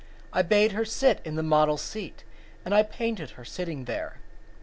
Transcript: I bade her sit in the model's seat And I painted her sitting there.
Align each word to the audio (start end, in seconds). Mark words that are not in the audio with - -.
I 0.33 0.41
bade 0.41 0.71
her 0.71 0.83
sit 0.83 1.21
in 1.23 1.35
the 1.35 1.43
model's 1.43 1.83
seat 1.83 2.23
And 2.65 2.73
I 2.73 2.81
painted 2.81 3.33
her 3.37 3.45
sitting 3.45 3.85
there. 3.85 4.17